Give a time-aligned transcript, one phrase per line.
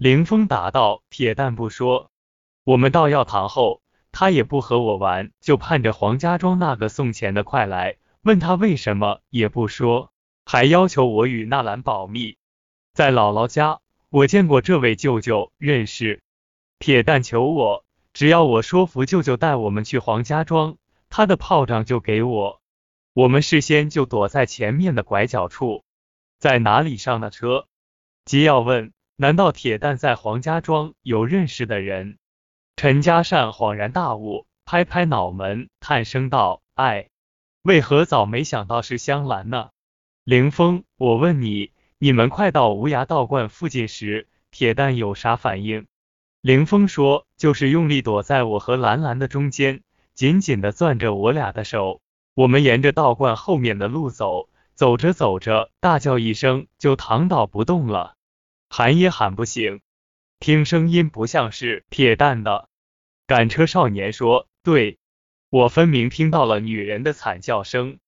[0.00, 2.10] 凌风答道：“铁蛋不说。
[2.64, 7.98] 我们到药堂后，他也不和我玩，就盼着黄家庄那个送钱的快来。
[8.22, 10.10] 问他为什么，也不说，
[10.46, 12.38] 还要求我与纳兰保密。
[12.94, 16.22] 在姥姥家，我见过这位舅舅，认识。
[16.78, 20.78] 铁蛋求我，只要我说服舅舅带我们去黄家庄，
[21.10, 22.62] 他的炮仗就给我。
[23.12, 25.84] 我们事先就躲在前面的拐角处。
[26.38, 27.66] 在哪里上的车？”
[28.24, 28.94] 吉耀问。
[29.20, 32.16] 难道铁蛋在黄家庄有认识的人？
[32.74, 37.10] 陈家善恍然大悟，拍拍脑门，叹声道：“哎，
[37.60, 39.68] 为何早没想到是香兰呢？”
[40.24, 45.86] 凌风，我问你，你们快到无涯道观附近时，铁蛋有啥反应？
[46.40, 49.82] 凌风说：“就是用力躲在我和兰兰的中间，
[50.14, 52.00] 紧紧的攥着我俩的手。
[52.32, 58.14] 我们沿着道观后面的路走，走着走着，大叫一声，就躺倒不动了。”
[58.72, 59.80] 喊也喊不醒，
[60.38, 62.68] 听声音不像是铁蛋的。
[63.26, 65.00] 赶车少年说：“对，
[65.50, 67.98] 我分明听到了女人的惨叫声。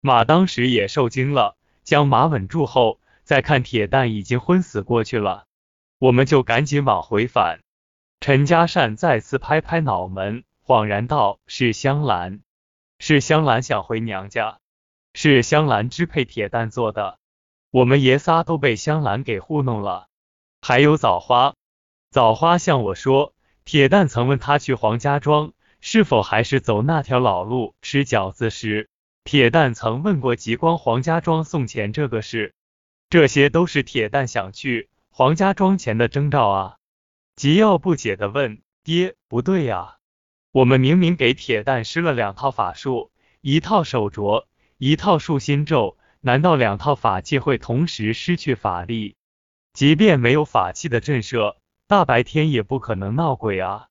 [0.00, 5.46] 马当时也受惊了，将马稳住后，再看铁蛋已经昏死过去了，
[6.00, 7.60] 我们就赶紧往回返。”
[8.20, 12.40] 陈家善再次拍拍脑门，恍然道：“是香兰，
[12.98, 14.58] 是香兰想回娘家，
[15.14, 17.20] 是香兰支配铁蛋做的。
[17.70, 20.07] 我们爷仨都被香兰给糊弄了。”
[20.68, 21.54] 还有枣花，
[22.10, 23.32] 枣花向我说，
[23.64, 28.90] 铁蛋曾问他去黄家庄是否还是走那条老路吃饺子时，
[29.24, 32.52] 铁蛋曾问过极光黄家庄送钱这个事，
[33.08, 36.76] 这些都是铁蛋想去黄家庄前的征兆啊。
[37.34, 39.96] 吉耀不解的问：“爹，不对呀，
[40.52, 43.10] 我们明明给铁蛋施了两套法术，
[43.40, 44.44] 一套手镯，
[44.76, 49.14] 一套树心咒，难道两套法器会同时失去法力？”
[49.78, 51.54] 即便没有法器的震慑，
[51.86, 53.86] 大白天也不可能闹鬼啊！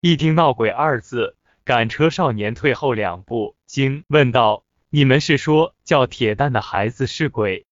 [0.00, 7.66] 一听“闹鬼”二字，赶车少年退后两步，惊问道：“你们是说叫铁蛋的孩子是鬼？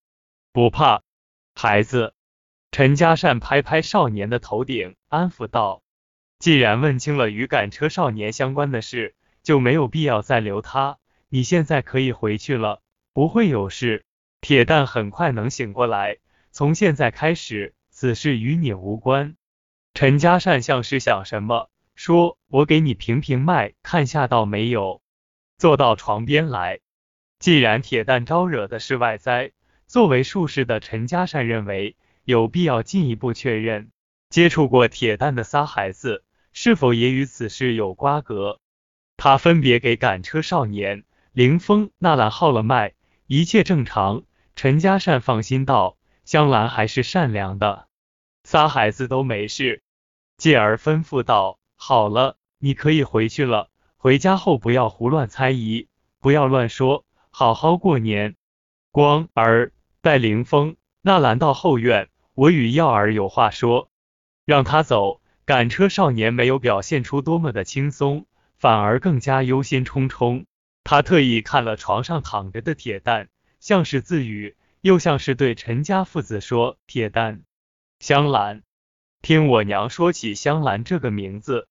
[0.53, 1.01] 不怕，
[1.55, 2.13] 孩子。”
[2.71, 5.81] 陈家善拍拍少年的头顶，安抚道
[6.39, 10.99] ：“既然问清了与赶车少年相关的事，就没有必要再留他。
[11.31, 12.83] 你现在可以回去了，
[13.15, 14.05] 不会有事。
[14.43, 16.19] 铁蛋很快能醒过来。”
[16.57, 19.35] 从现在开始，此事与你无关。
[19.93, 25.03] 陈家善像是想什么，说：“我给你评评脉，看下到没有。”
[25.59, 26.79] 坐到床边来。
[27.41, 29.51] 既然铁蛋招惹的是外灾，
[29.89, 33.91] 作为术士的陈家善认为有必要进一步确认，
[34.31, 36.23] 接触过铁蛋的仨孩子
[36.53, 38.61] 是否也与此事有瓜葛。
[39.17, 42.95] 他分别给赶车少年、凌风、纳兰号了脉，
[43.27, 44.23] 一切正常。
[44.55, 45.97] 陈家善放心道。
[46.25, 47.89] 香兰还是善良的，
[48.45, 49.83] 仨孩子都没事。
[50.37, 53.71] 继而吩咐道：“好了，你可以回去了。
[53.97, 55.89] 回家后不要胡乱猜疑，
[56.21, 58.37] 不要乱说，好好过年。”
[58.91, 63.91] 光儿带凌风、纳兰到后院，我与耀儿有话说，
[64.45, 65.21] 让他走。
[65.45, 68.27] 赶车少年没有表现出多么的轻松，
[68.57, 70.47] 反而更加忧心忡忡。
[70.85, 73.29] 他特意看了床上躺着的铁蛋，
[73.61, 74.57] 像是自语。
[74.85, 77.41] 又像是对陈家父子说：“铁蛋，
[78.01, 78.65] 香兰，
[79.23, 81.69] 听我娘说起香兰这个名字。”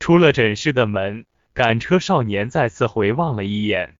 [0.00, 1.24] 出了诊室的门，
[1.54, 3.94] 赶车少年再次回望了一眼。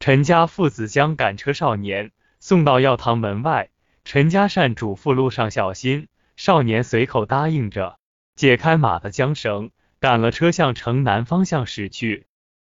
[0.00, 3.70] 陈家父子将赶车少年送到药堂门外，
[4.04, 6.08] 陈家善嘱咐路上小心。
[6.34, 8.00] 少年随口答应着，
[8.34, 9.70] 解开马的缰绳，
[10.00, 12.26] 赶了车向城南方向驶去。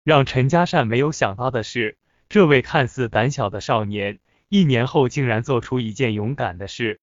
[0.04, 1.98] 让陈家善没有想到的是，
[2.28, 4.20] 这位看似胆小的少年。
[4.48, 7.00] 一年后，竟然做出一件勇敢的事。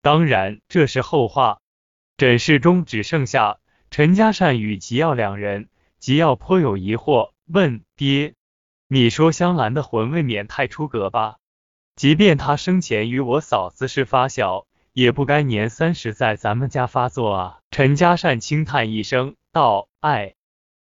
[0.00, 1.60] 当然，这是后话。
[2.16, 3.58] 诊室中只剩下
[3.90, 5.68] 陈家善与吉耀两人。
[5.98, 8.34] 吉耀颇有疑惑，问爹
[8.88, 11.38] ：“你说香兰的魂未免太出格吧？
[11.96, 20.34] 即便她生前与我嫂子是发小，也不该年三十在咱们家发作啊。”陈家善轻叹一声，道：“哎，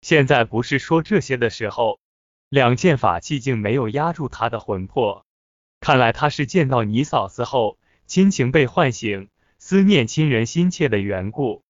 [0.02, 2.00] 现在不是说这些的时候。
[2.50, 5.25] 两件法器竟没有压住他的魂魄。”
[5.80, 7.78] 看来他是见到你嫂子后，
[8.08, 9.30] 亲情被唤醒，
[9.60, 11.64] 思念亲人心切的缘故。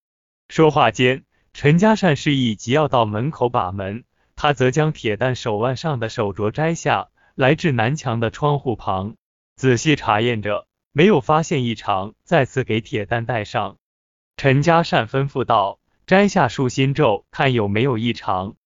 [0.48, 4.04] 说话间，陈家善示意即要到门口把门，
[4.36, 9.16] 他则将铁蛋手腕上的手镯摘下来，至南墙的窗户旁，
[9.56, 13.76] 仔细查验着，没有发现异常，再次给铁蛋戴上。
[14.36, 18.56] 陈家善吩咐道：“摘下树心咒，看有没有异常。”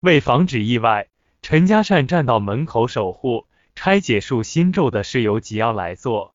[0.00, 1.08] 为防止意外，
[1.42, 3.46] 陈家善站到门口守护。
[3.76, 6.34] 拆解术心咒的是由吉耀来做。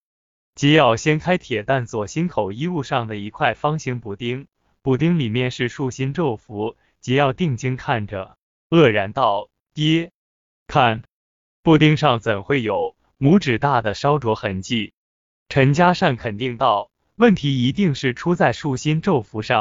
[0.56, 4.48] 吉要掀开铁蛋左心口衣物上的一块方形补丁，
[4.82, 6.78] 补丁里面是竖心咒符。
[7.02, 8.38] 吉要定睛看着，
[8.70, 10.12] 愕然道：“爹，
[10.68, 11.04] 看，
[11.64, 14.94] 布丁上怎会有拇指大的烧灼痕迹？”
[15.50, 19.58] 陈嘉善肯定道：“问题一定是出在竖心咒符上。”